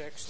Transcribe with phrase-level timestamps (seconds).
[0.00, 0.28] tekst.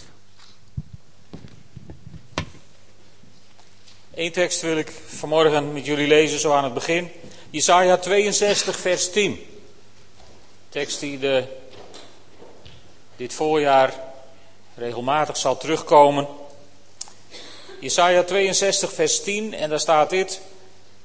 [4.14, 7.10] Eén tekst wil ik vanmorgen met jullie lezen, zo aan het begin.
[7.50, 9.46] Jesaja 62, vers 10.
[10.68, 11.44] Tekst die de,
[13.16, 13.94] dit voorjaar
[14.74, 16.26] regelmatig zal terugkomen.
[17.80, 20.40] Jesaja 62, vers 10, en daar staat dit.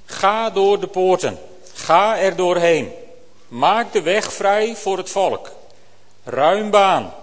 [0.06, 1.40] Ga door de poorten,
[1.74, 2.92] ga er doorheen.
[3.48, 5.52] Maak de weg vrij voor het volk.
[6.24, 7.14] Ruim baan,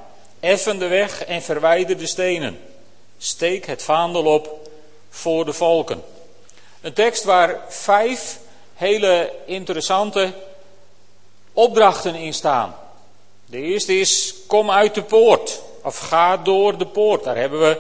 [0.43, 2.61] effen de weg en verwijder de stenen.
[3.19, 4.69] Steek het vaandel op
[5.11, 6.03] voor de volken.
[6.81, 8.39] Een tekst waar vijf
[8.75, 10.33] hele interessante
[11.53, 12.77] opdrachten in staan.
[13.47, 15.61] De eerste is: kom uit de poort.
[15.83, 17.25] Of ga door de poort.
[17.25, 17.79] Daar hebben we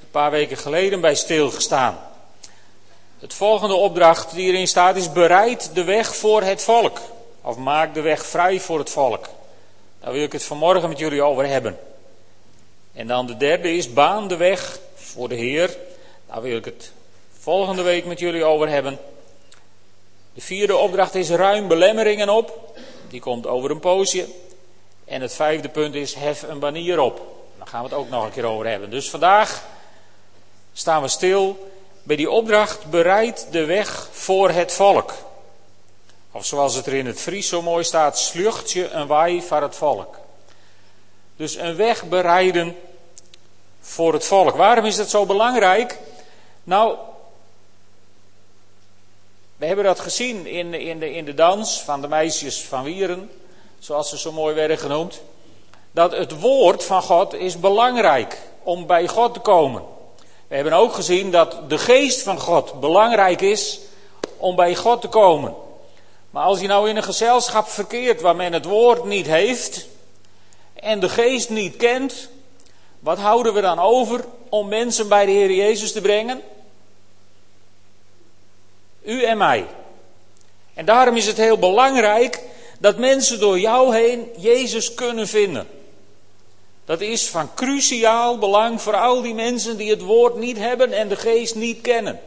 [0.00, 1.98] een paar weken geleden bij stilgestaan.
[3.18, 6.98] Het volgende opdracht die erin staat is: bereid de weg voor het volk.
[7.42, 9.28] Of maak de weg vrij voor het volk.
[10.00, 11.78] Daar wil ik het vanmorgen met jullie over hebben.
[12.94, 15.76] En dan de derde is: baan de weg voor de Heer.
[16.26, 16.92] Daar wil ik het
[17.38, 18.98] volgende week met jullie over hebben.
[20.34, 22.78] De vierde opdracht is ruim belemmeringen op.
[23.08, 24.26] Die komt over een poosje.
[25.04, 27.20] En het vijfde punt is hef een banier op.
[27.58, 28.90] Daar gaan we het ook nog een keer over hebben.
[28.90, 29.64] Dus vandaag
[30.72, 31.68] staan we stil
[32.02, 35.12] bij die opdracht bereid de weg voor het volk.
[36.32, 39.62] Of zoals het er in het Fries zo mooi staat, slucht je een waai voor
[39.62, 40.16] het volk.
[41.36, 42.76] Dus een weg bereiden
[43.80, 44.56] voor het volk.
[44.56, 45.98] Waarom is dat zo belangrijk?
[46.64, 46.96] Nou,
[49.56, 53.30] we hebben dat gezien in, in, de, in de dans van de meisjes van Wieren,
[53.78, 55.20] zoals ze zo mooi werden genoemd.
[55.90, 59.82] Dat het woord van God is belangrijk om bij God te komen.
[60.48, 63.80] We hebben ook gezien dat de geest van God belangrijk is
[64.36, 65.54] om bij God te komen.
[66.30, 69.86] Maar als je nou in een gezelschap verkeert waar men het woord niet heeft
[70.74, 72.28] en de geest niet kent,
[72.98, 76.42] wat houden we dan over om mensen bij de Heer Jezus te brengen?
[79.02, 79.66] U en mij.
[80.74, 82.40] En daarom is het heel belangrijk
[82.78, 85.66] dat mensen door jou heen Jezus kunnen vinden.
[86.84, 91.08] Dat is van cruciaal belang voor al die mensen die het woord niet hebben en
[91.08, 92.20] de geest niet kennen.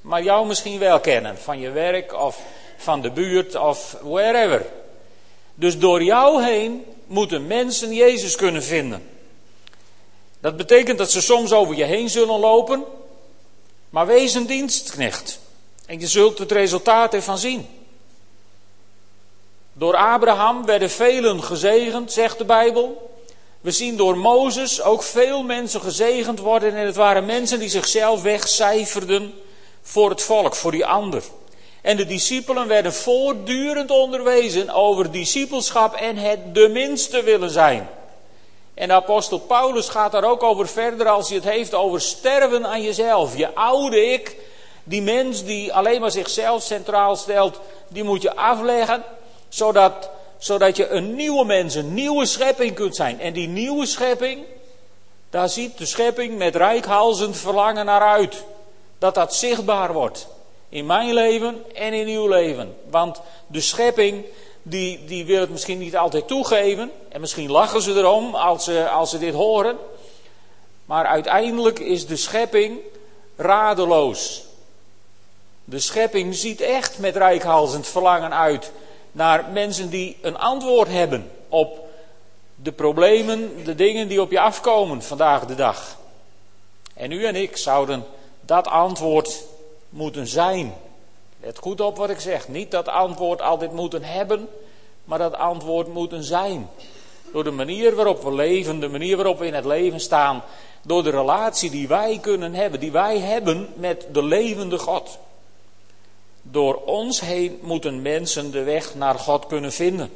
[0.00, 2.38] Maar jou misschien wel kennen, van je werk of
[2.76, 4.66] van de buurt of wherever.
[5.54, 9.08] Dus door jou heen moeten mensen Jezus kunnen vinden.
[10.40, 12.84] Dat betekent dat ze soms over je heen zullen lopen,
[13.90, 15.40] maar wees een dienstknecht.
[15.86, 17.66] En je zult het resultaat ervan zien.
[19.72, 23.18] Door Abraham werden velen gezegend, zegt de Bijbel.
[23.60, 26.74] We zien door Mozes ook veel mensen gezegend worden.
[26.74, 29.34] En het waren mensen die zichzelf wegcijferden
[29.82, 31.22] voor het volk, voor die ander.
[31.82, 37.88] En de discipelen werden voortdurend onderwezen over discipelschap en het de minste willen zijn.
[38.74, 42.66] En de apostel Paulus gaat daar ook over verder als hij het heeft over sterven
[42.66, 43.36] aan jezelf.
[43.36, 44.36] Je oude ik,
[44.84, 49.04] die mens die alleen maar zichzelf centraal stelt, die moet je afleggen,
[49.48, 53.20] zodat, zodat je een nieuwe mens, een nieuwe schepping kunt zijn.
[53.20, 54.44] En die nieuwe schepping,
[55.30, 58.44] daar ziet de schepping met rijkhalzend verlangen naar uit.
[58.98, 60.26] Dat dat zichtbaar wordt.
[60.70, 62.76] In mijn leven en in uw leven.
[62.90, 64.24] Want de schepping,
[64.62, 66.90] die, die wil het misschien niet altijd toegeven.
[67.08, 69.76] En misschien lachen ze erom als ze, als ze dit horen.
[70.84, 72.78] Maar uiteindelijk is de schepping
[73.36, 74.44] radeloos.
[75.64, 78.72] De schepping ziet echt met rijkhalzend verlangen uit
[79.12, 81.88] naar mensen die een antwoord hebben op
[82.54, 85.96] de problemen, de dingen die op je afkomen vandaag de dag.
[86.94, 88.04] En u en ik zouden
[88.40, 89.42] dat antwoord
[89.90, 90.74] moeten zijn.
[91.40, 92.48] Let goed op wat ik zeg.
[92.48, 94.48] Niet dat antwoord altijd moeten hebben,
[95.04, 96.68] maar dat antwoord moeten zijn.
[97.32, 100.42] Door de manier waarop we leven, de manier waarop we in het leven staan,
[100.82, 105.18] door de relatie die wij kunnen hebben, die wij hebben met de levende God.
[106.42, 110.12] Door ons heen moeten mensen de weg naar God kunnen vinden.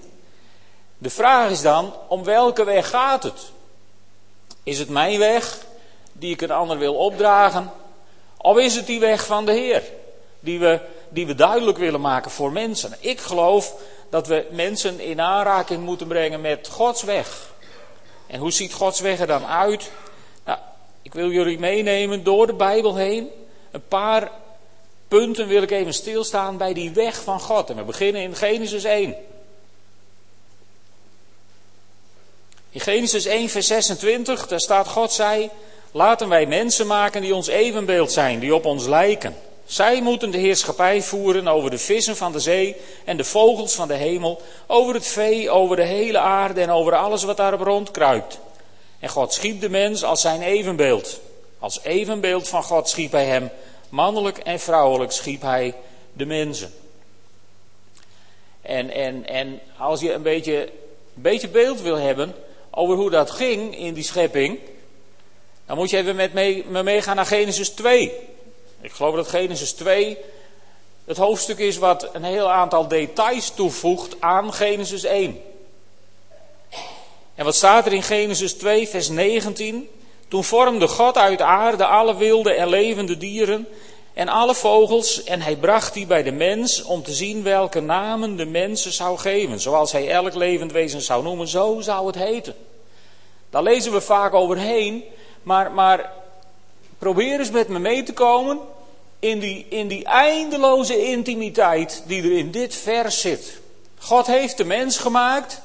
[0.99, 3.53] De vraag is dan, om welke weg gaat het?
[4.63, 5.59] Is het mijn weg,
[6.13, 7.73] die ik een ander wil opdragen?
[8.45, 9.83] Of is het die weg van de Heer,
[10.41, 12.97] die we, die we duidelijk willen maken voor mensen?
[13.01, 13.75] Ik geloof
[14.11, 17.53] dat we mensen in aanraking moeten brengen met Gods weg.
[18.27, 19.91] En hoe ziet Gods weg er dan uit?
[20.45, 20.59] Nou,
[21.03, 23.31] ik wil jullie meenemen door de Bijbel heen.
[23.71, 24.31] Een paar
[25.09, 27.71] punten wil ik even stilstaan bij die weg van God.
[27.71, 29.15] En we beginnen in Genesis 1.
[32.71, 35.51] In Genesis 1, vers 26, daar staat: God zei:
[35.97, 39.37] Laten wij mensen maken die ons evenbeeld zijn, die op ons lijken.
[39.65, 43.89] Zij moeten de heerschappij voeren over de vissen van de zee en de vogels van
[43.89, 48.39] de hemel, over het vee, over de hele aarde en over alles wat daarop rondkruipt.
[49.01, 51.21] En God schiep de mens als zijn evenbeeld.
[51.59, 53.51] Als evenbeeld van God schiep hij hem.
[53.89, 55.75] Mannelijk en vrouwelijk schiep hij
[56.13, 56.73] de mensen.
[58.63, 60.63] En, en, en als je een beetje,
[61.17, 62.35] een beetje beeld wil hebben
[62.71, 64.59] over hoe dat ging in die schepping,
[65.67, 68.13] dan moet je even met me meegaan naar Genesis 2.
[68.81, 70.19] Ik geloof dat Genesis 2
[71.05, 75.41] het hoofdstuk is wat een heel aantal details toevoegt aan Genesis 1.
[77.35, 79.89] En wat staat er in Genesis 2, vers 19?
[80.29, 83.69] Toen vormde God uit aarde alle wilde en levende dieren
[84.15, 88.37] en alle vogels en hij bracht die bij de mens om te zien welke namen
[88.37, 89.61] de mensen zou geven.
[89.61, 92.55] Zoals hij elk levend wezen zou noemen, zo zou het heten.
[93.51, 95.05] Daar lezen we vaak overheen,
[95.45, 96.13] maar, maar
[96.99, 98.59] probeer eens met me mee te komen
[99.19, 103.61] in die, in die eindeloze intimiteit die er in dit vers zit.
[103.99, 105.61] God heeft de mens gemaakt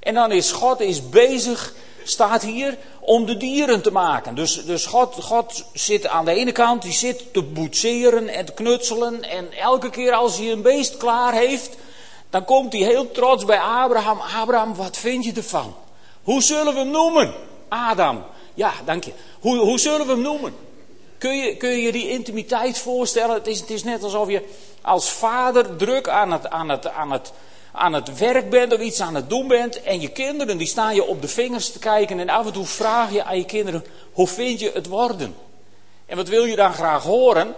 [0.00, 1.74] en dan is God is bezig,
[2.04, 4.34] staat hier, om de dieren te maken.
[4.34, 8.52] Dus, dus God, God zit aan de ene kant, die zit te boetseren en te
[8.52, 9.22] knutselen.
[9.22, 11.76] En elke keer als hij een beest klaar heeft,
[12.30, 14.20] dan komt hij heel trots bij Abraham.
[14.40, 15.74] Abraham, wat vind je ervan?
[16.22, 17.34] Hoe zullen we hem noemen?
[17.68, 18.24] Adam.
[18.58, 19.12] Ja, dank je.
[19.40, 20.54] Hoe, hoe zullen we hem noemen?
[21.18, 23.34] Kun je, kun je die intimiteit voorstellen?
[23.34, 24.42] Het is, het is net alsof je
[24.82, 27.32] als vader druk aan het, aan, het, aan, het,
[27.72, 29.82] aan het werk bent of iets aan het doen bent.
[29.82, 32.20] En je kinderen die staan je op de vingers te kijken.
[32.20, 35.36] En af en toe vraag je aan je kinderen: hoe vind je het worden?
[36.06, 37.54] En wat wil je dan graag horen?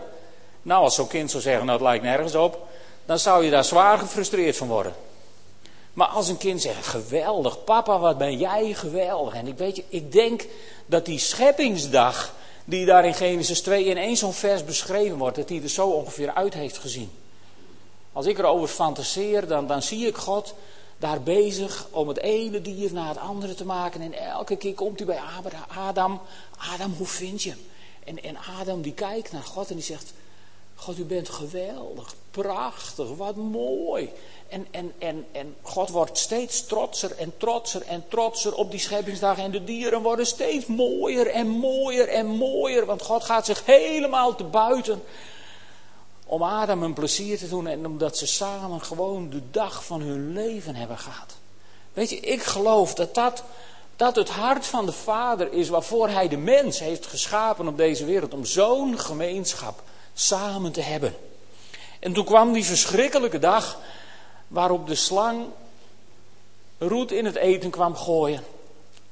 [0.63, 2.69] Nou, als zo'n kind zou zeggen: nou, het lijkt nergens op.
[3.07, 4.95] Dan zou je daar zwaar gefrustreerd van worden.
[5.93, 9.35] Maar als een kind zegt: geweldig, papa, wat ben jij geweldig.
[9.35, 10.47] En ik weet je, ik denk
[10.87, 12.35] dat die scheppingsdag
[12.65, 15.89] die daar in Genesis 2 in één zo'n vers beschreven wordt, dat hij er zo
[15.89, 17.11] ongeveer uit heeft gezien.
[18.13, 20.55] Als ik erover fantaseer, dan, dan zie ik God
[20.99, 24.01] daar bezig om het ene dier na het andere te maken.
[24.01, 25.21] En elke keer komt hij bij
[25.77, 26.21] Adam.
[26.75, 27.61] Adam, hoe vind je hem?
[28.05, 30.13] En, en Adam die kijkt naar God en die zegt,
[30.75, 34.11] God, u bent geweldig, prachtig, wat mooi.
[34.51, 39.39] En, en, en, en God wordt steeds trotser en trotser en trotser op die scheppingsdag.
[39.39, 42.87] En de dieren worden steeds mooier en mooier en mooier.
[42.87, 45.03] Want God gaat zich helemaal te buiten
[46.25, 47.67] om Adam een plezier te doen.
[47.67, 51.35] En omdat ze samen gewoon de dag van hun leven hebben gehad.
[51.93, 53.43] Weet je, ik geloof dat dat,
[53.97, 58.05] dat het hart van de Vader is waarvoor Hij de mens heeft geschapen op deze
[58.05, 58.35] wereld.
[58.35, 59.83] Om zo'n gemeenschap
[60.15, 61.15] samen te hebben.
[62.01, 63.79] En toen kwam die verschrikkelijke dag
[64.51, 65.47] waarop de slang
[66.79, 68.43] roet in het eten kwam gooien.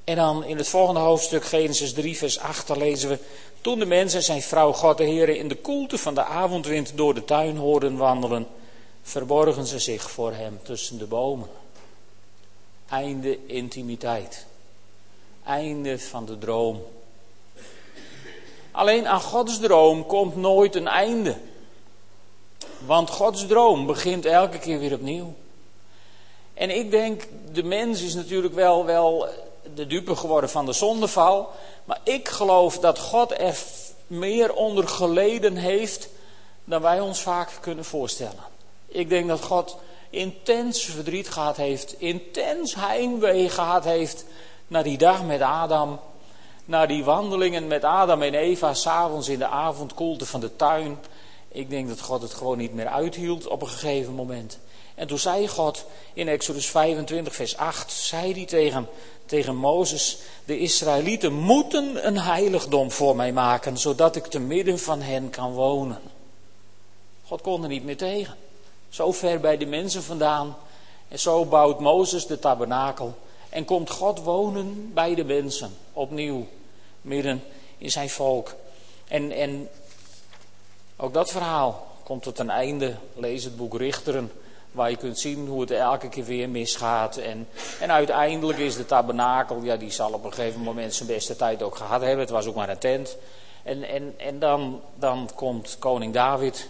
[0.05, 3.19] En dan in het volgende hoofdstuk, Genesis 3, vers 8, lezen we...
[3.61, 6.97] Toen de mens en zijn vrouw God de Heer in de koelte van de avondwind
[6.97, 8.47] door de tuin hoorden wandelen...
[9.03, 11.49] verborgen ze zich voor hem tussen de bomen.
[12.89, 14.47] Einde intimiteit.
[15.45, 16.83] Einde van de droom.
[18.71, 21.37] Alleen aan Gods droom komt nooit een einde.
[22.87, 25.35] Want Gods droom begint elke keer weer opnieuw.
[26.55, 29.29] En ik denk, de mens is natuurlijk wel, wel
[29.75, 31.51] de dupe geworden van de zondeval.
[31.85, 33.57] Maar ik geloof dat God er
[34.07, 36.09] meer onder geleden heeft
[36.65, 38.43] dan wij ons vaak kunnen voorstellen.
[38.87, 39.77] Ik denk dat God
[40.11, 44.25] intens verdriet gehad heeft, intens heimwee gehad heeft
[44.67, 46.01] naar die dag met Adam.
[46.65, 50.99] Naar die wandelingen met Adam en Eva, s'avonds in de avondkoelte van de tuin.
[51.59, 54.59] Ik denk dat God het gewoon niet meer uithield op een gegeven moment.
[54.95, 58.89] En toen zei God in Exodus 25, vers 8, zei hij tegen,
[59.27, 65.01] tegen Mozes, de Israëlieten moeten een heiligdom voor mij maken, zodat ik te midden van
[65.01, 66.01] hen kan wonen.
[67.27, 68.37] God kon er niet meer tegen.
[68.89, 70.57] Zo ver bij de mensen vandaan.
[71.09, 73.19] En zo bouwt Mozes de tabernakel.
[73.49, 76.47] En komt God wonen bij de mensen, opnieuw,
[77.01, 77.43] midden
[77.79, 78.55] in zijn volk.
[79.09, 79.69] En, en
[81.01, 82.95] ook dat verhaal komt tot een einde.
[83.15, 84.33] Lees het boek Richteren,
[84.73, 87.17] waar je kunt zien hoe het elke keer weer misgaat.
[87.17, 87.49] En,
[87.81, 91.63] en uiteindelijk is de tabernakel, ja, die zal op een gegeven moment zijn beste tijd
[91.63, 92.21] ook gehad hebben.
[92.21, 93.17] Het was ook maar een tent.
[93.63, 96.69] En, en, en dan, dan komt koning David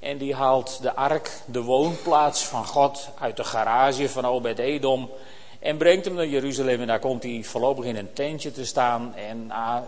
[0.00, 5.10] en die haalt de ark, de woonplaats van God, uit de garage van Obed-Edom.
[5.58, 9.14] En brengt hem naar Jeruzalem en daar komt hij voorlopig in een tentje te staan.
[9.14, 9.82] En ah,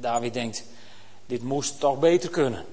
[0.00, 0.64] David denkt,
[1.26, 2.64] dit moest toch beter kunnen.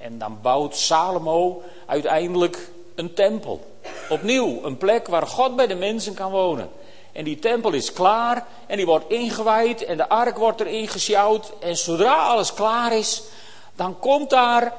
[0.00, 3.60] En dan bouwt Salomo uiteindelijk een tempel.
[4.08, 6.70] Opnieuw, een plek waar God bij de mensen kan wonen.
[7.12, 11.52] En die tempel is klaar en die wordt ingewijd en de ark wordt erin gesjouwd.
[11.60, 13.22] En zodra alles klaar is,
[13.76, 14.74] dan komt daar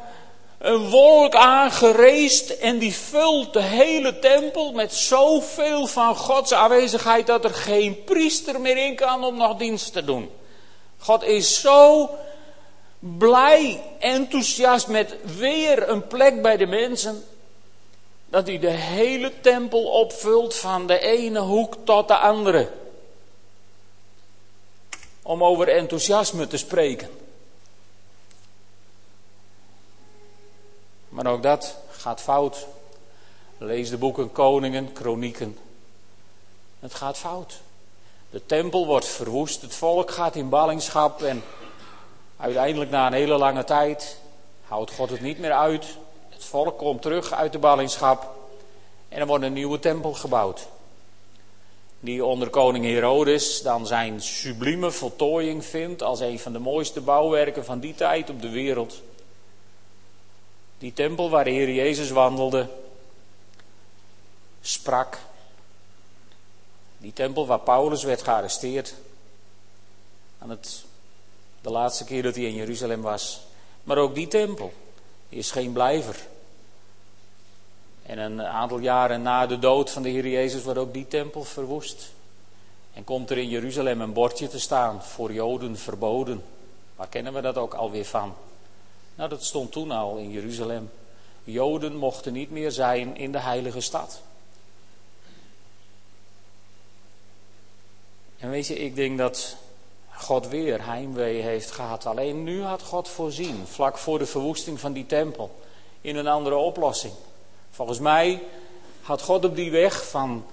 [0.58, 7.44] een wolk aangereest en die vult de hele tempel met zoveel van Gods aanwezigheid dat
[7.44, 10.30] er geen priester meer in kan om nog dienst te doen.
[10.98, 12.10] God is zo
[13.02, 17.24] blij, enthousiast met weer een plek bij de mensen,
[18.26, 22.72] dat hij de hele tempel opvult van de ene hoek tot de andere.
[25.22, 27.10] Om over enthousiasme te spreken.
[31.10, 32.68] Maar ook dat gaat fout.
[33.58, 35.58] Lees de boeken Koningen, Kronieken.
[36.80, 37.62] Het gaat fout.
[38.30, 41.44] De tempel wordt verwoest, het volk gaat in ballingschap en
[42.42, 44.18] uiteindelijk na een hele lange tijd
[44.68, 45.98] houdt God het niet meer uit.
[46.30, 48.36] Het volk komt terug uit de ballingschap
[49.10, 50.68] en er wordt een nieuwe tempel gebouwd.
[52.00, 57.66] Die onder koning Herodes dan zijn sublieme voltooiing vindt als een van de mooiste bouwwerken
[57.66, 59.02] van die tijd op de wereld.
[60.78, 62.68] Die tempel waar de Heer Jezus wandelde,
[64.62, 65.18] sprak.
[66.98, 68.94] Die tempel waar Paulus werd gearresteerd.
[70.40, 70.84] Aan het,
[71.62, 73.42] de laatste keer dat hij in Jeruzalem was.
[73.84, 74.74] Maar ook die tempel
[75.30, 76.28] is geen blijver.
[78.04, 81.44] En een aantal jaren na de dood van de Heer Jezus wordt ook die tempel
[81.44, 82.12] verwoest.
[82.94, 86.44] En komt er in Jeruzalem een bordje te staan voor Joden verboden.
[86.96, 88.36] Waar kennen we dat ook alweer van?
[89.16, 90.90] Nou, dat stond toen al in Jeruzalem.
[91.44, 94.22] Joden mochten niet meer zijn in de heilige stad.
[98.38, 99.56] En weet je, ik denk dat
[100.22, 102.06] God weer heimwee heeft gehad.
[102.06, 105.56] Alleen nu had God voorzien, vlak voor de verwoesting van die tempel,
[106.02, 107.14] in een andere oplossing.
[107.72, 108.42] Volgens mij
[109.02, 110.46] had God op die weg van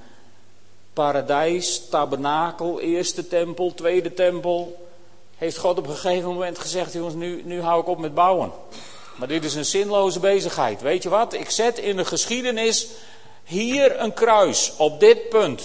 [0.93, 4.89] paradijs, tabernakel, eerste tempel, tweede tempel,
[5.37, 8.53] heeft God op een gegeven moment gezegd, jongens, nu, nu hou ik op met bouwen.
[9.17, 10.81] Maar dit is een zinloze bezigheid.
[10.81, 11.33] Weet je wat?
[11.33, 12.87] Ik zet in de geschiedenis
[13.45, 15.63] hier een kruis op dit punt.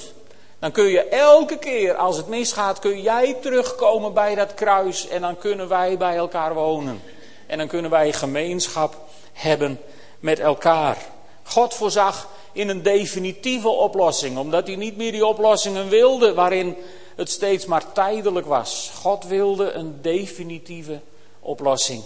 [0.64, 5.22] Dan kun je elke keer als het misgaat, kun jij terugkomen bij dat kruis en
[5.22, 7.02] dan kunnen wij bij elkaar wonen.
[7.48, 8.96] En dan kunnen wij gemeenschap
[9.34, 9.80] hebben
[10.20, 10.98] met elkaar.
[11.44, 16.76] God voorzag in een definitieve oplossing, omdat hij niet meer die oplossingen wilde waarin
[17.16, 18.92] het steeds maar tijdelijk was.
[18.96, 21.00] God wilde een definitieve
[21.40, 22.04] oplossing.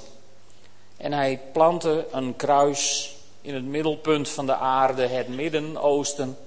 [0.98, 6.38] En hij plantte een kruis in het middelpunt van de aarde, het Midden-Oosten,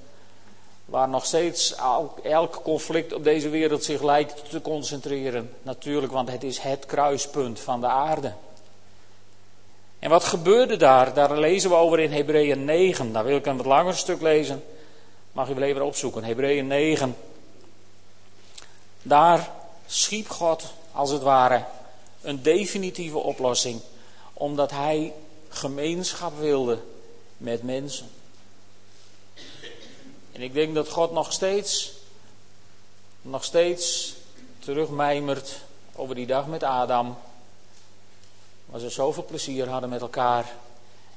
[0.91, 1.75] waar nog steeds
[2.23, 5.53] elk conflict op deze wereld zich lijkt te concentreren.
[5.63, 8.33] Natuurlijk, want het is het kruispunt van de aarde.
[9.99, 11.15] En wat gebeurde daar?
[11.15, 13.13] Daar lezen we over in Hebreeën 9.
[13.13, 14.65] Daar wil ik een wat langer stuk lezen.
[15.33, 16.25] Mag u wel even opzoeken.
[16.25, 17.17] Hebreeën 9.
[19.03, 19.51] Daar
[19.87, 21.65] schiep God, als het ware,
[22.23, 23.81] een definitieve oplossing.
[24.33, 25.13] Omdat hij
[25.49, 26.79] gemeenschap wilde
[27.37, 28.20] met mensen.
[30.41, 31.93] En ik denk dat God nog steeds,
[33.23, 34.15] nog steeds
[34.59, 35.61] terugmijmert
[35.95, 37.17] over die dag met Adam
[38.67, 40.53] Waar ze zoveel plezier hadden met elkaar.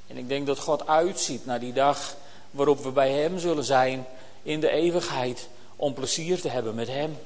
[0.06, 2.16] En ik denk dat God uitziet naar die dag
[2.50, 4.06] waarop we bij Hem zullen zijn
[4.42, 5.48] in de eeuwigheid.
[5.76, 7.18] Om plezier te hebben met Hem.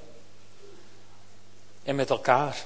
[1.82, 2.64] En met elkaar.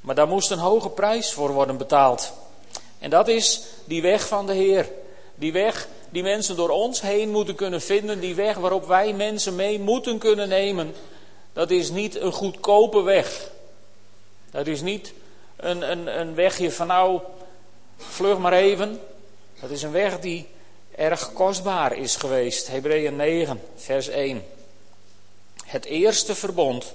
[0.00, 2.32] Maar daar moest een hoge prijs voor worden betaald.
[2.98, 4.90] En dat is die weg van de Heer.
[5.34, 8.20] Die weg die mensen door ons heen moeten kunnen vinden.
[8.20, 10.94] Die weg waarop wij mensen mee moeten kunnen nemen.
[11.52, 13.50] Dat is niet een goedkope weg.
[14.50, 15.12] Dat is niet
[15.56, 17.20] een, een, een wegje van nou,
[17.96, 19.00] vlug maar even.
[19.60, 20.46] Dat is een weg die
[20.94, 22.68] erg kostbaar is geweest.
[22.68, 24.44] Hebreeën 9, vers 1.
[25.64, 26.92] Het eerste verbond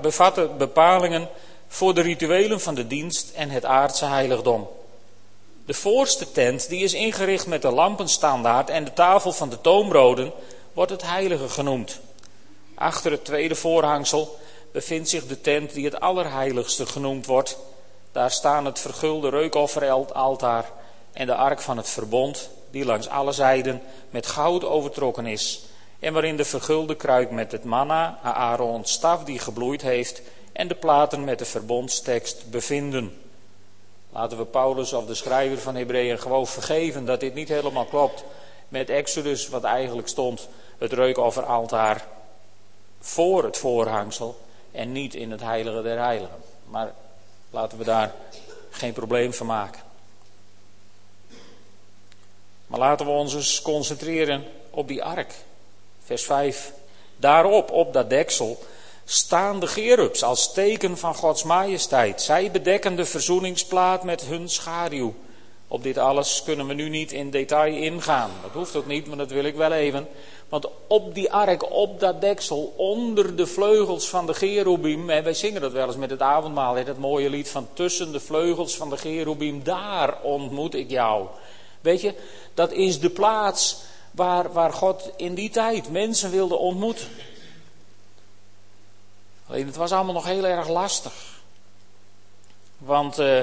[0.00, 1.28] bevatte bepalingen
[1.68, 4.68] voor de rituelen van de dienst en het aardse heiligdom.
[5.70, 10.32] De voorste tent, die is ingericht met de lampenstandaard en de tafel van de toomroden,
[10.72, 12.00] wordt het heilige genoemd.
[12.74, 14.38] Achter het tweede voorhangsel
[14.72, 17.58] bevindt zich de tent die het Allerheiligste genoemd wordt.
[18.12, 20.70] Daar staan het vergulde reukofferaltaar
[21.12, 25.62] en de ark van het verbond, die langs alle zijden met goud overtrokken is.
[26.00, 30.22] En waarin de vergulde kruik met het manna, Aaron's staf die gebloeid heeft,
[30.52, 33.29] en de platen met de verbondstekst bevinden.
[34.12, 38.24] Laten we Paulus of de schrijver van Hebreeën gewoon vergeven dat dit niet helemaal klopt
[38.68, 40.48] met Exodus, wat eigenlijk stond,
[40.78, 42.06] het reukofferaltaar
[43.00, 44.40] voor het voorhangsel
[44.72, 46.42] en niet in het heilige der heiligen.
[46.64, 46.92] Maar
[47.50, 48.14] laten we daar
[48.70, 49.82] geen probleem van maken.
[52.66, 55.34] Maar laten we ons eens concentreren op die ark.
[56.04, 56.72] Vers 5.
[57.16, 58.62] Daarop, op dat deksel,
[59.12, 62.22] staan de gerubs als teken van Gods majesteit.
[62.22, 65.14] Zij bedekken de verzoeningsplaat met hun schaduw.
[65.68, 68.30] Op dit alles kunnen we nu niet in detail ingaan.
[68.42, 70.08] Dat hoeft ook niet, maar dat wil ik wel even.
[70.48, 75.34] Want op die ark, op dat deksel, onder de vleugels van de cherubim, en wij
[75.34, 78.90] zingen dat wel eens met het avondmaal, het mooie lied van tussen de vleugels van
[78.90, 81.26] de cherubim, daar ontmoet ik jou.
[81.80, 82.14] Weet je,
[82.54, 83.76] dat is de plaats
[84.10, 87.06] waar, waar God in die tijd mensen wilde ontmoeten.
[89.50, 91.12] Alleen het was allemaal nog heel erg lastig.
[92.78, 93.40] Want uh,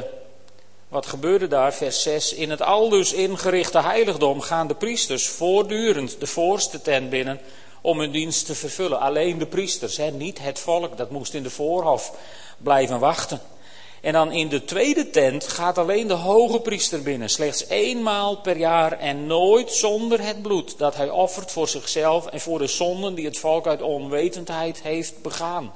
[0.87, 2.33] wat gebeurde daar, vers 6?
[2.33, 7.39] In het aldus ingerichte heiligdom gaan de priesters voortdurend de voorste tent binnen
[7.81, 8.99] om hun dienst te vervullen.
[8.99, 12.13] Alleen de priesters, hè, niet het volk, dat moest in de voorhof
[12.57, 13.41] blijven wachten.
[14.01, 18.57] En dan in de tweede tent gaat alleen de hoge priester binnen, slechts eenmaal per
[18.57, 23.15] jaar en nooit zonder het bloed dat hij offert voor zichzelf en voor de zonden
[23.15, 25.73] die het volk uit onwetendheid heeft begaan.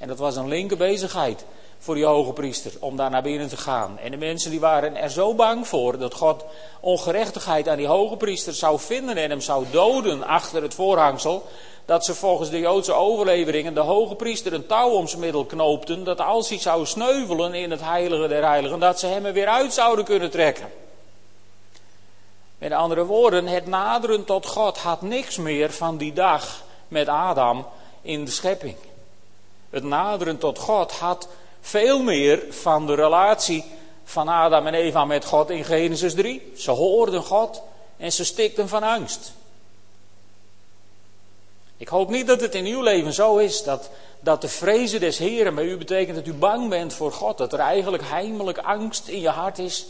[0.00, 1.44] En dat was een linker bezigheid
[1.78, 3.98] voor die hoge priester om daar naar binnen te gaan.
[3.98, 6.44] En de mensen die waren er zo bang voor dat God
[6.80, 11.46] ongerechtigheid aan die hoge priester zou vinden en hem zou doden achter het voorhangsel,
[11.84, 16.04] dat ze volgens de Joodse overleveringen de hoge priester een touw om zijn middel knoopten,
[16.04, 19.48] dat als hij zou sneuvelen in het heilige der heiligen, dat ze hem er weer
[19.48, 20.72] uit zouden kunnen trekken.
[22.58, 27.66] Met andere woorden, het naderen tot God had niks meer van die dag met Adam
[28.02, 28.76] in de schepping.
[29.70, 31.28] Het naderen tot God had
[31.60, 33.64] veel meer van de relatie
[34.04, 36.52] van Adam en Eva met God in Genesis 3.
[36.56, 37.62] Ze hoorden God
[37.96, 39.32] en ze stikten van angst.
[41.76, 45.18] Ik hoop niet dat het in uw leven zo is dat, dat de vrezen des
[45.18, 47.38] Heren bij u betekent dat u bang bent voor God.
[47.38, 49.86] Dat er eigenlijk heimelijk angst in je hart is.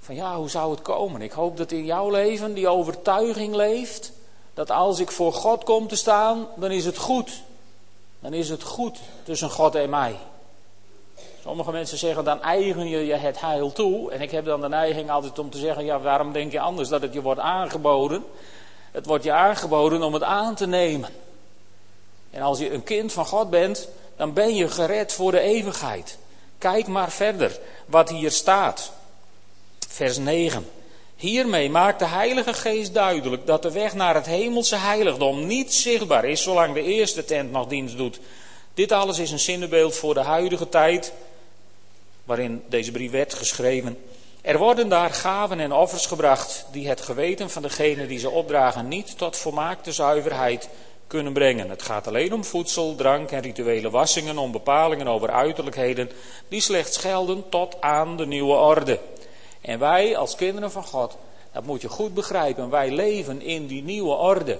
[0.00, 1.22] Van ja, hoe zou het komen?
[1.22, 4.12] Ik hoop dat in jouw leven die overtuiging leeft.
[4.54, 7.42] Dat als ik voor God kom te staan, dan is het goed
[8.20, 10.16] dan is het goed tussen God en mij.
[11.42, 14.12] Sommige mensen zeggen dan eigen je je het heil toe.
[14.12, 16.88] En ik heb dan de neiging altijd om te zeggen, ja waarom denk je anders
[16.88, 18.24] dat het je wordt aangeboden?
[18.90, 21.10] Het wordt je aangeboden om het aan te nemen.
[22.30, 26.18] En als je een kind van God bent, dan ben je gered voor de eeuwigheid.
[26.58, 28.92] Kijk maar verder wat hier staat.
[29.88, 30.66] Vers 9.
[31.18, 36.24] Hiermee maakt de Heilige Geest duidelijk dat de weg naar het hemelse heiligdom niet zichtbaar
[36.24, 38.20] is zolang de eerste tent nog dienst doet.
[38.74, 41.12] Dit alles is een zinnebeeld voor de huidige tijd
[42.24, 43.98] waarin deze brief werd geschreven.
[44.40, 48.88] Er worden daar gaven en offers gebracht die het geweten van degene die ze opdragen
[48.88, 50.68] niet tot volmaakte zuiverheid
[51.06, 51.70] kunnen brengen.
[51.70, 56.10] Het gaat alleen om voedsel, drank en rituele wassingen, om bepalingen over uiterlijkheden
[56.48, 58.98] die slechts gelden tot aan de nieuwe orde.
[59.68, 61.16] En wij als kinderen van God,
[61.52, 64.58] dat moet je goed begrijpen, wij leven in die nieuwe orde.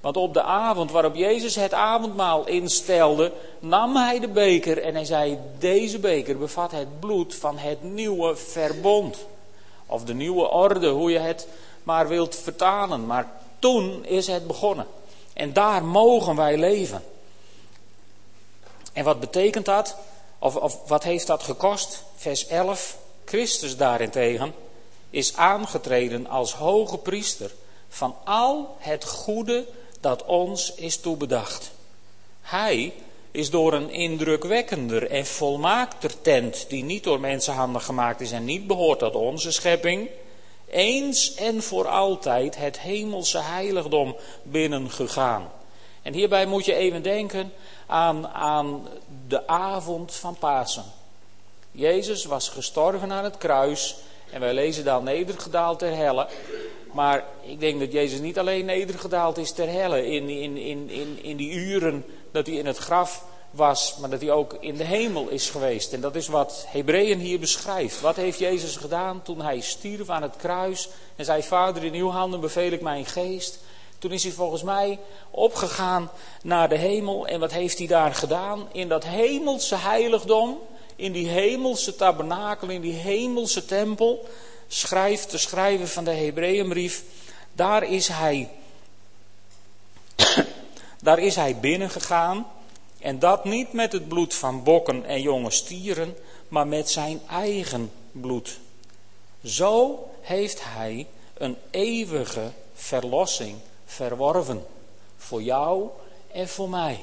[0.00, 5.04] Want op de avond waarop Jezus het avondmaal instelde, nam hij de beker en hij
[5.04, 9.26] zei: Deze beker bevat het bloed van het nieuwe verbond.
[9.86, 11.48] Of de nieuwe orde, hoe je het
[11.82, 13.06] maar wilt vertalen.
[13.06, 14.86] Maar toen is het begonnen.
[15.32, 17.04] En daar mogen wij leven.
[18.92, 19.96] En wat betekent dat?
[20.38, 22.02] Of, of wat heeft dat gekost?
[22.16, 22.98] Vers 11.
[23.30, 24.54] Christus daarentegen
[25.10, 27.50] is aangetreden als hoge priester
[27.88, 29.66] van al het goede
[30.00, 31.70] dat ons is toebedacht.
[32.40, 32.92] Hij
[33.30, 38.66] is door een indrukwekkender en volmaakter tent, die niet door mensenhanden gemaakt is en niet
[38.66, 40.08] behoort tot onze schepping,
[40.70, 45.50] eens en voor altijd het hemelse heiligdom binnengegaan.
[46.02, 47.52] En hierbij moet je even denken
[47.86, 48.88] aan, aan
[49.28, 50.98] de avond van Pasen.
[51.70, 53.96] Jezus was gestorven aan het kruis
[54.30, 56.28] en wij lezen dan nedergedaald ter helle.
[56.92, 61.18] Maar ik denk dat Jezus niet alleen nedergedaald is ter helle in, in, in, in,
[61.22, 64.84] in die uren dat hij in het graf was, maar dat hij ook in de
[64.84, 65.92] hemel is geweest.
[65.92, 68.00] En dat is wat Hebreeën hier beschrijft.
[68.00, 72.08] Wat heeft Jezus gedaan toen hij stierf aan het kruis en zei: Vader, in uw
[72.08, 73.58] handen beveel ik mijn geest.
[73.98, 74.98] Toen is hij volgens mij
[75.30, 76.10] opgegaan
[76.42, 77.26] naar de hemel.
[77.26, 78.68] En wat heeft hij daar gedaan?
[78.72, 80.58] In dat hemelse heiligdom
[81.00, 84.28] in die hemelse tabernakel, in die hemelse tempel,
[84.68, 87.02] schrijft de schrijver van de Hebreeënbrief,
[87.52, 88.50] daar is hij,
[91.02, 92.46] daar is hij binnengegaan.
[92.98, 96.16] En dat niet met het bloed van bokken en jonge stieren,
[96.48, 98.58] maar met zijn eigen bloed.
[99.44, 104.66] Zo heeft hij een eeuwige verlossing verworven.
[105.16, 105.88] Voor jou
[106.32, 107.00] en voor mij.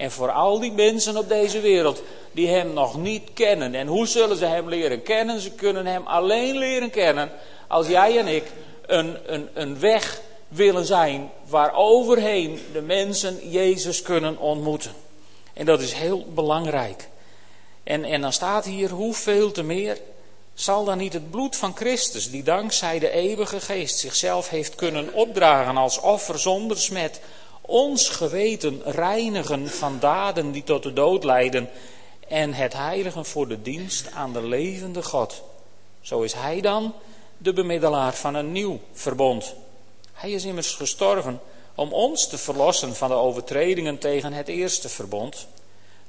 [0.00, 3.74] En voor al die mensen op deze wereld die Hem nog niet kennen.
[3.74, 5.40] En hoe zullen ze Hem leren kennen?
[5.40, 7.30] Ze kunnen Hem alleen leren kennen
[7.68, 8.44] als jij en ik
[8.86, 14.92] een, een, een weg willen zijn waar overheen de mensen Jezus kunnen ontmoeten.
[15.52, 17.08] En dat is heel belangrijk.
[17.82, 19.98] En, en dan staat hier hoeveel te meer
[20.54, 25.12] zal dan niet het bloed van Christus, die dankzij de eeuwige geest zichzelf heeft kunnen
[25.12, 27.20] opdragen als offer zonder smet,
[27.70, 31.68] ons geweten reinigen van daden die tot de dood leiden
[32.28, 35.42] en het heiligen voor de dienst aan de levende God.
[36.00, 36.94] Zo is Hij dan
[37.38, 39.54] de bemiddelaar van een nieuw verbond.
[40.12, 41.40] Hij is immers gestorven
[41.74, 45.46] om ons te verlossen van de overtredingen tegen het eerste verbond.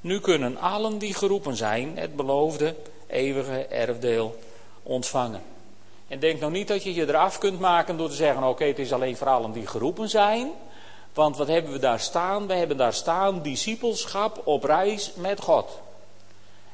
[0.00, 2.74] Nu kunnen allen die geroepen zijn het beloofde
[3.06, 4.38] eeuwige erfdeel
[4.82, 5.42] ontvangen.
[6.08, 8.78] En denk nou niet dat je je eraf kunt maken door te zeggen: oké, het
[8.78, 10.50] is alleen voor allen die geroepen zijn.
[11.14, 12.46] Want wat hebben we daar staan?
[12.46, 15.70] We hebben daar staan discipelschap op reis met God.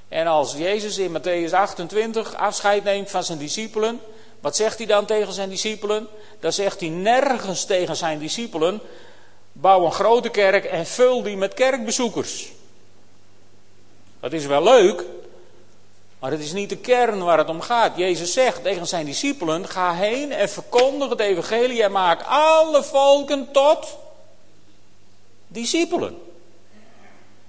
[0.08, 4.00] En als Jezus in Matthäus 28 afscheid neemt van zijn discipelen,
[4.40, 6.08] wat zegt hij dan tegen zijn discipelen?
[6.40, 8.80] Dan zegt hij nergens tegen zijn discipelen:
[9.52, 12.52] bouw een grote kerk en vul die met kerkbezoekers.
[14.20, 15.04] Dat is wel leuk,
[16.18, 17.96] maar het is niet de kern waar het om gaat.
[17.96, 23.48] Jezus zegt tegen zijn discipelen: ga heen en verkondig het evangelie en maak alle volken
[23.52, 23.96] tot
[25.48, 26.18] discipelen.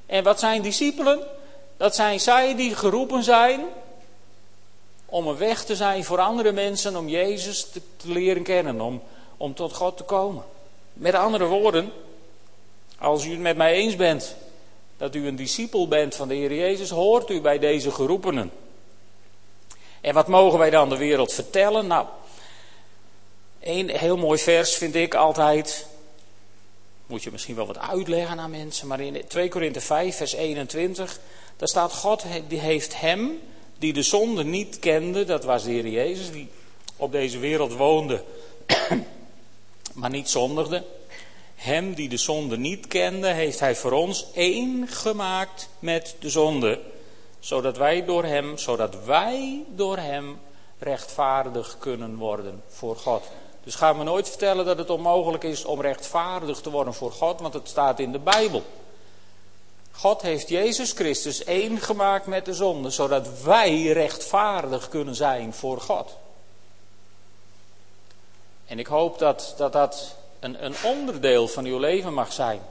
[0.06, 1.20] En wat zijn discipelen?
[1.78, 3.66] Dat zijn zij die geroepen zijn
[5.06, 9.02] om een weg te zijn voor andere mensen om Jezus te, leren kennen, om,
[9.38, 10.44] om tot God te komen.
[10.94, 11.92] Met andere woorden,
[12.98, 14.36] als u het met mij eens bent
[14.98, 18.52] dat u een discipel bent van de Heer Jezus, hoort u bij deze geroepenen.
[20.02, 21.88] En wat mogen wij dan de wereld vertellen?
[21.88, 22.06] Nou,
[23.60, 25.88] een heel mooi vers vind ik altijd.
[27.10, 31.20] Moet je misschien wel wat uitleggen aan mensen, maar in 2 Korinthe 5, vers 21,
[31.58, 33.40] daar staat: God heeft hem
[33.78, 36.48] die de zonde niet kende, dat was de Heer Jezus, die
[36.96, 38.24] op deze wereld woonde,
[39.94, 40.84] maar niet zondigde.
[41.56, 46.80] Hem die de zonde niet kende, heeft hij voor ons één gemaakt met de zonde,
[47.40, 50.40] zodat wij door hem, zodat wij door hem
[50.80, 53.24] rechtvaardig kunnen worden voor God.
[53.70, 57.40] Dus gaan we nooit vertellen dat het onmogelijk is om rechtvaardig te worden voor God,
[57.40, 58.64] want het staat in de Bijbel.
[59.92, 65.82] God heeft Jezus Christus één gemaakt met de zonde, zodat wij rechtvaardig kunnen zijn voor
[65.82, 66.18] God.
[68.66, 72.62] En ik hoop dat dat, dat een, een onderdeel van uw leven mag zijn.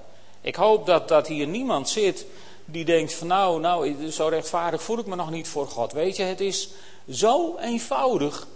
[0.40, 2.26] Ik hoop dat, dat hier niemand zit
[2.64, 5.92] die denkt van nou, nou, zo rechtvaardig voel ik me nog niet voor God.
[5.92, 6.68] Weet je, het is
[7.10, 8.46] zo eenvoudig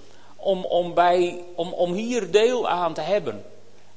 [0.43, 3.45] om, om, bij, om, om hier deel aan te hebben.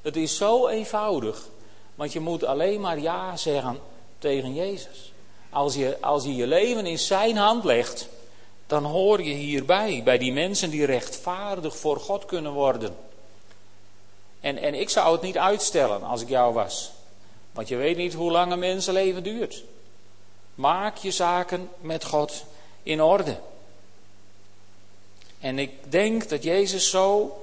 [0.01, 1.49] Het is zo eenvoudig,
[1.95, 3.79] want je moet alleen maar ja zeggen
[4.19, 5.11] tegen Jezus.
[5.49, 8.07] Als je, als je je leven in zijn hand legt,
[8.67, 12.95] dan hoor je hierbij, bij die mensen die rechtvaardig voor God kunnen worden.
[14.39, 16.91] En, en ik zou het niet uitstellen als ik jou was.
[17.51, 19.63] Want je weet niet hoe lang een mensenleven duurt.
[20.55, 22.43] Maak je zaken met God
[22.83, 23.37] in orde.
[25.39, 27.37] En ik denk dat Jezus zo,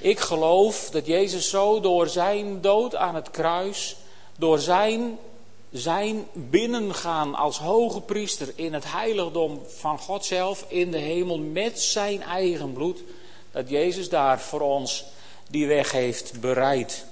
[0.00, 3.96] ik geloof dat Jezus zo door zijn dood aan het kruis,
[4.36, 5.18] door zijn
[5.70, 11.80] zijn binnengaan als hoge priester in het heiligdom van God zelf in de hemel met
[11.80, 13.02] zijn eigen bloed,
[13.52, 15.04] dat Jezus daar voor ons
[15.50, 17.04] die weg heeft bereid.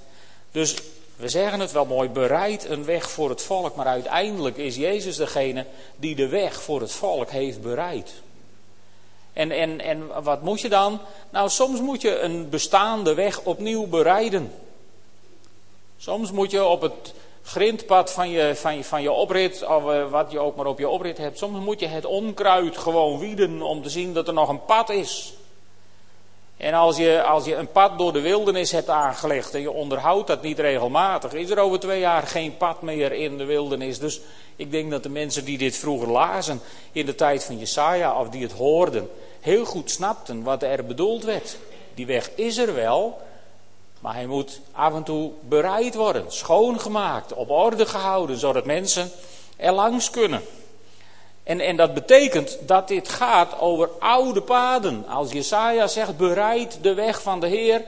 [0.51, 0.75] Dus
[1.15, 5.15] we zeggen het wel mooi, bereid een weg voor het volk, maar uiteindelijk is Jezus
[5.15, 5.65] degene
[5.95, 8.13] die de weg voor het volk heeft bereid.
[9.37, 10.99] En, en, en wat moet je dan?
[11.29, 14.51] Nou, soms moet je een bestaande weg opnieuw bereiden.
[15.97, 20.09] Soms moet je op het grindpad van je, van je, van je oprit, of eh,
[20.09, 21.37] wat je ook maar op je oprit hebt.
[21.37, 24.89] Soms moet je het onkruid gewoon wieden om te zien dat er nog een pad
[24.89, 25.33] is.
[26.57, 30.27] En als je, als je een pad door de wildernis hebt aangelegd en je onderhoudt
[30.27, 33.99] dat niet regelmatig, is er over twee jaar geen pad meer in de wildernis.
[33.99, 34.21] Dus
[34.55, 38.29] ik denk dat de mensen die dit vroeger lazen in de tijd van Jesaja, of
[38.29, 41.57] die het hoorden, heel goed snapten wat er bedoeld werd.
[41.93, 43.21] Die weg is er wel,
[43.99, 49.11] maar hij moet af en toe bereid worden, schoongemaakt, op orde gehouden, zodat mensen
[49.57, 50.41] er langs kunnen.
[51.43, 55.07] En, en dat betekent dat dit gaat over oude paden.
[55.07, 57.83] Als Jesaja zegt, bereid de weg van de Heer,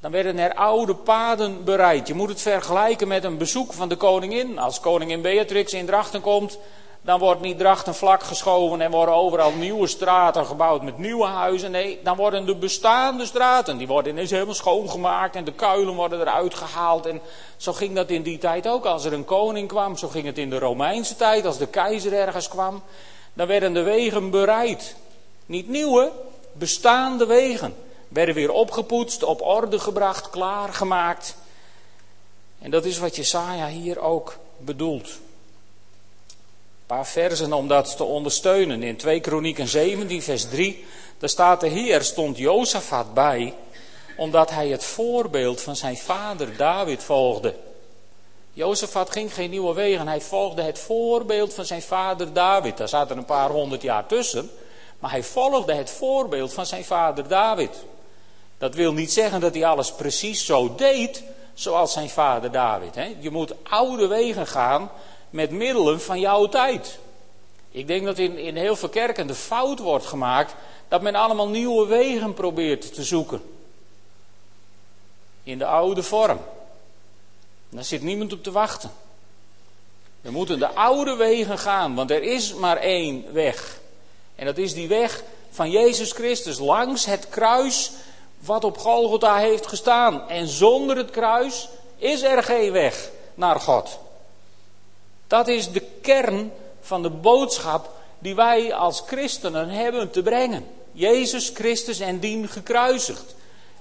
[0.00, 2.08] dan werden er oude paden bereid.
[2.08, 4.58] Je moet het vergelijken met een bezoek van de koningin.
[4.58, 6.58] Als koningin Beatrix in Drachten komt,
[7.02, 11.70] dan wordt niet Drachten vlak geschoven en worden overal nieuwe straten gebouwd met nieuwe huizen.
[11.70, 16.20] Nee, dan worden de bestaande straten, die worden ineens helemaal schoongemaakt en de kuilen worden
[16.20, 17.06] eruit gehaald.
[17.06, 17.20] En
[17.56, 18.84] zo ging dat in die tijd ook.
[18.84, 22.12] Als er een koning kwam, zo ging het in de Romeinse tijd, als de keizer
[22.12, 22.82] ergens kwam,
[23.32, 24.96] dan werden de wegen bereid.
[25.46, 26.12] Niet nieuwe,
[26.52, 27.74] bestaande wegen.
[28.08, 31.36] werden weer opgepoetst, op orde gebracht, klaargemaakt.
[32.58, 35.18] En dat is wat Jesaja hier ook bedoelt.
[36.90, 38.82] Paar versen om dat te ondersteunen.
[38.82, 40.84] In 2 Kronieken 17, vers 3,
[41.18, 43.54] daar staat de Heer, stond Jozefat bij,
[44.16, 47.54] omdat hij het voorbeeld van zijn vader David volgde.
[48.52, 52.76] Jozefat ging geen nieuwe wegen, hij volgde het voorbeeld van zijn vader David.
[52.76, 54.50] Daar zaten een paar honderd jaar tussen,
[54.98, 57.84] maar hij volgde het voorbeeld van zijn vader David.
[58.58, 61.22] Dat wil niet zeggen dat hij alles precies zo deed
[61.54, 62.94] zoals zijn vader David.
[62.94, 63.16] Hè?
[63.20, 64.90] Je moet oude wegen gaan
[65.30, 66.98] met middelen van jouw tijd.
[67.70, 70.54] Ik denk dat in, in heel veel kerken de fout wordt gemaakt
[70.88, 73.42] dat men allemaal nieuwe wegen probeert te zoeken.
[75.42, 76.38] In de oude vorm.
[77.68, 78.90] Daar zit niemand op te wachten.
[80.20, 83.80] We moeten de oude wegen gaan, want er is maar één weg.
[84.34, 87.92] En dat is die weg van Jezus Christus langs het kruis
[88.38, 90.28] wat op Golgotha heeft gestaan.
[90.28, 93.98] En zonder het kruis is er geen weg naar God.
[95.30, 100.66] Dat is de kern van de boodschap die wij als christenen hebben te brengen.
[100.92, 103.34] Jezus Christus en dien gekruisigd.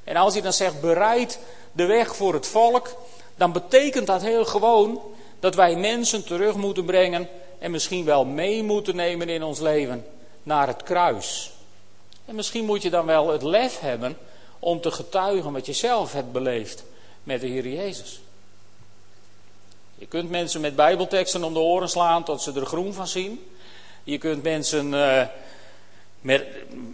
[0.03, 1.39] En als hij dan zegt bereid
[1.71, 2.95] de weg voor het volk,
[3.35, 5.01] dan betekent dat heel gewoon
[5.39, 10.05] dat wij mensen terug moeten brengen en misschien wel mee moeten nemen in ons leven
[10.43, 11.51] naar het kruis.
[12.25, 14.17] En misschien moet je dan wel het lef hebben
[14.59, 16.83] om te getuigen wat je zelf hebt beleefd
[17.23, 18.19] met de Heer Jezus.
[19.99, 23.45] Je kunt mensen met bijbelteksten om de oren slaan tot ze er groen van zien.
[24.03, 25.25] Je kunt mensen uh,
[26.21, 26.45] met,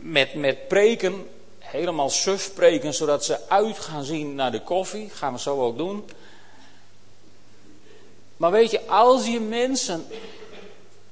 [0.02, 1.28] met, met preken
[1.60, 5.10] helemaal suf preken, zodat ze uit gaan zien naar de koffie.
[5.10, 6.06] Gaan we zo ook doen.
[8.38, 10.06] Maar weet je, als je mensen,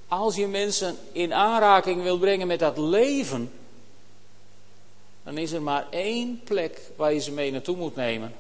[0.08, 3.52] als je mensen in aanraking wil brengen met dat leven,
[5.24, 8.36] dan is er maar één plek waar je ze mee naartoe moet nemen.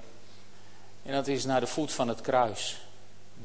[1.03, 2.81] En dat is naar de voet van het kruis.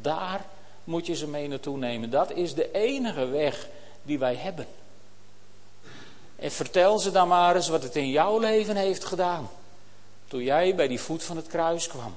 [0.01, 0.47] Daar
[0.85, 2.11] moet je ze mee naartoe nemen.
[2.11, 3.69] Dat is de enige weg
[4.03, 4.67] die wij hebben.
[6.37, 9.51] En vertel ze dan maar eens wat het in jouw leven heeft gedaan.
[10.27, 12.15] Toen jij bij die voet van het kruis kwam.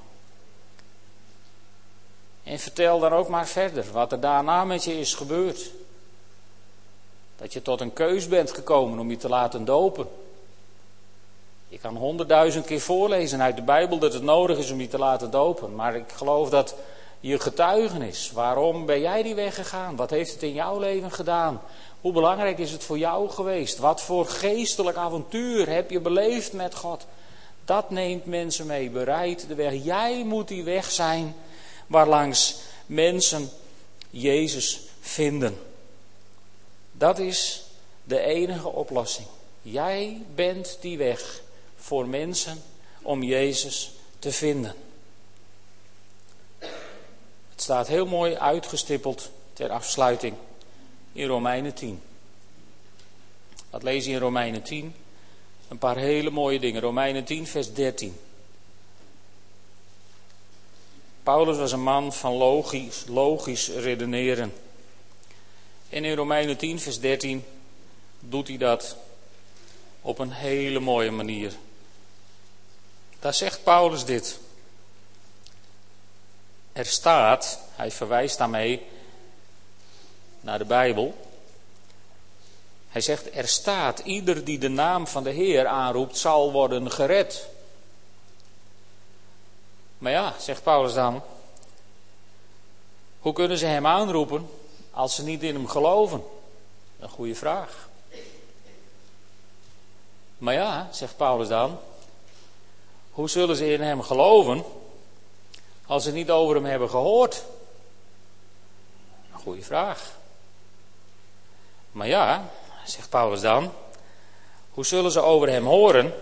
[2.44, 5.72] En vertel dan ook maar verder wat er daarna met je is gebeurd.
[7.38, 10.08] Dat je tot een keus bent gekomen om je te laten dopen.
[11.68, 14.98] Je kan honderdduizend keer voorlezen uit de Bijbel dat het nodig is om je te
[14.98, 15.76] laten dopen.
[15.76, 16.76] Maar ik geloof dat
[17.22, 19.96] je getuigenis, waarom ben jij die weg gegaan?
[19.96, 21.62] Wat heeft het in jouw leven gedaan?
[22.02, 23.78] Hoe belangrijk is het voor jou geweest?
[23.78, 27.06] Wat voor geestelijk avontuur heb je beleefd met God?
[27.66, 29.84] Dat neemt mensen mee, bereid de weg.
[29.84, 31.36] Jij moet die weg zijn
[31.88, 32.56] waarlangs
[32.86, 33.50] mensen
[34.10, 35.58] Jezus vinden.
[36.92, 37.64] Dat is
[38.04, 39.28] de enige oplossing.
[39.62, 41.42] Jij bent die weg
[41.76, 42.64] voor mensen
[43.02, 44.76] om Jezus te vinden.
[47.62, 50.36] Het staat heel mooi uitgestippeld ter afsluiting
[51.14, 52.02] in Romeinen 10.
[53.70, 54.96] Wat lees je in Romeinen 10?
[55.68, 56.82] Een paar hele mooie dingen.
[56.82, 58.20] Romeinen 10, vers 13.
[61.24, 64.54] Paulus was een man van logisch, logisch redeneren.
[65.90, 67.44] En in Romeinen 10, vers 13
[68.20, 68.96] doet hij dat
[70.02, 71.54] op een hele mooie manier.
[73.20, 74.40] Daar zegt Paulus dit.
[76.74, 78.86] Er staat, hij verwijst daarmee
[80.42, 81.30] naar de Bijbel.
[82.90, 87.48] Hij zegt, er staat, ieder die de naam van de Heer aanroept, zal worden gered.
[89.98, 91.22] Maar ja, zegt Paulus dan,
[93.20, 94.50] hoe kunnen ze hem aanroepen
[94.92, 96.24] als ze niet in hem geloven?
[97.00, 97.90] Een goede vraag.
[100.38, 101.80] Maar ja, zegt Paulus dan,
[103.12, 104.64] hoe zullen ze in hem geloven
[105.92, 107.44] als ze niet over hem hebben gehoord?
[109.34, 110.18] Een goede vraag.
[111.92, 112.50] Maar ja,
[112.86, 113.72] zegt Paulus dan,
[114.70, 116.14] hoe zullen ze over hem horen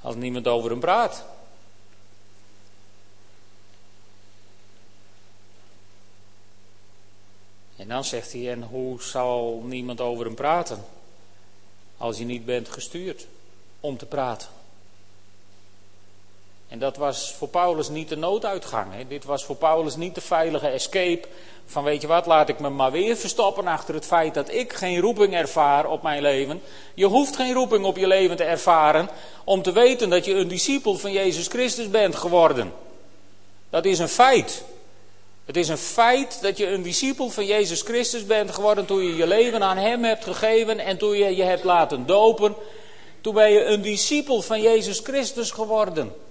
[0.00, 1.24] als niemand over hem praat?
[7.76, 10.84] En dan zegt hij, en hoe zal niemand over hem praten
[11.96, 13.26] als je niet bent gestuurd
[13.80, 14.48] om te praten?
[16.74, 18.92] En dat was voor Paulus niet de nooduitgang.
[18.94, 19.06] Hè.
[19.08, 21.28] Dit was voor Paulus niet de veilige escape
[21.66, 24.72] van weet je wat, laat ik me maar weer verstoppen achter het feit dat ik
[24.72, 26.62] geen roeping ervaar op mijn leven.
[26.94, 29.08] Je hoeft geen roeping op je leven te ervaren
[29.44, 32.72] om te weten dat je een discipel van Jezus Christus bent geworden.
[33.70, 34.64] Dat is een feit.
[35.44, 39.16] Het is een feit dat je een discipel van Jezus Christus bent geworden toen je
[39.16, 42.54] je leven aan Hem hebt gegeven en toen je je hebt laten dopen.
[43.20, 46.23] Toen ben je een discipel van Jezus Christus geworden.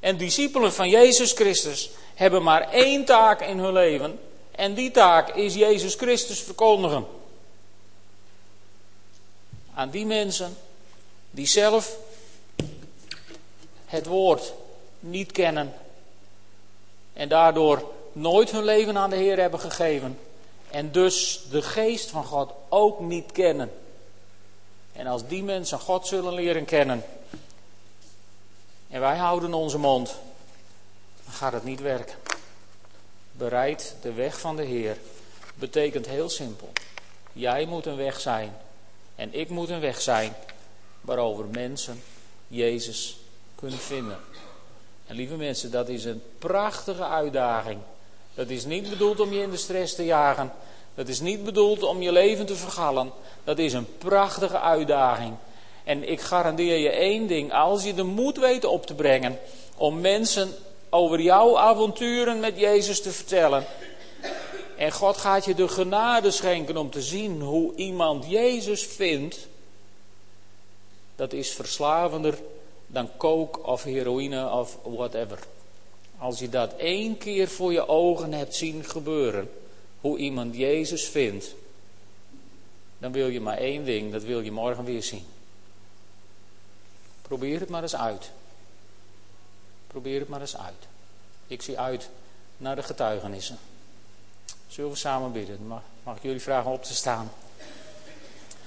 [0.00, 4.20] En discipelen van Jezus Christus hebben maar één taak in hun leven.
[4.50, 7.06] En die taak is Jezus Christus verkondigen.
[9.74, 10.56] Aan die mensen
[11.30, 11.96] die zelf
[13.86, 14.52] het woord
[15.00, 15.74] niet kennen.
[17.12, 20.18] En daardoor nooit hun leven aan de Heer hebben gegeven.
[20.70, 23.72] En dus de geest van God ook niet kennen.
[24.92, 27.04] En als die mensen God zullen leren kennen.
[28.90, 30.16] En wij houden onze mond.
[31.24, 32.16] Dan gaat het niet werken.
[33.32, 34.96] Bereid de weg van de Heer.
[35.54, 36.72] Betekent heel simpel.
[37.32, 38.56] Jij moet een weg zijn.
[39.14, 40.34] En ik moet een weg zijn.
[41.00, 42.02] Waarover mensen
[42.48, 43.18] Jezus
[43.54, 44.18] kunnen vinden.
[45.06, 47.80] En lieve mensen, dat is een prachtige uitdaging.
[48.34, 50.52] Dat is niet bedoeld om je in de stress te jagen.
[50.94, 53.12] Dat is niet bedoeld om je leven te vergallen.
[53.44, 55.34] Dat is een prachtige uitdaging.
[55.90, 57.52] En ik garandeer je één ding.
[57.52, 59.38] Als je de moed weet op te brengen
[59.76, 60.54] om mensen
[60.90, 63.64] over jouw avonturen met Jezus te vertellen.
[64.76, 69.48] En God gaat je de genade schenken om te zien hoe iemand Jezus vindt.
[71.16, 72.38] Dat is verslavender
[72.86, 75.38] dan coke of heroïne of whatever.
[76.18, 79.50] Als je dat één keer voor je ogen hebt zien gebeuren,
[80.00, 81.54] hoe iemand Jezus vindt,
[82.98, 85.24] dan wil je maar één ding, dat wil je morgen weer zien.
[87.30, 88.30] Probeer het maar eens uit.
[89.86, 90.86] Probeer het maar eens uit.
[91.46, 92.08] Ik zie uit
[92.56, 93.58] naar de getuigenissen.
[94.68, 95.66] Zullen we samen bidden?
[96.02, 97.30] Mag, ik jullie vragen op te staan?